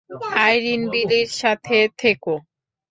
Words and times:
আইরিন, 0.41 0.81
বিলির 0.93 1.29
সাথে 1.41 1.77
থেকো! 1.97 2.33